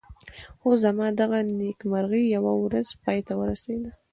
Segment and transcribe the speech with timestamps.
[0.59, 3.91] خو زما دغه نېکمرغي یوه ورځ پای ته ورسېده.